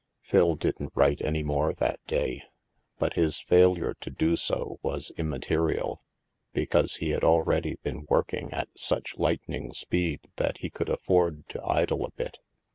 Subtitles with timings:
[0.19, 2.41] Phil didn't write any more that day;
[2.97, 6.01] but his fail ure to do so was immaterial,
[6.53, 11.63] because he had already been working at such lightning speed that he could afford to
[11.63, 12.39] idle a bit.